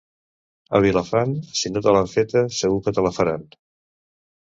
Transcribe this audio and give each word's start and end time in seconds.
A 0.77 0.81
Vilafant, 0.85 1.35
si 1.61 1.73
no 1.75 1.85
te 1.89 1.95
l'han 1.99 2.11
feta, 2.17 2.45
segur 2.63 2.83
que 2.89 2.99
te 2.99 3.09
la 3.11 3.17
faran. 3.23 3.49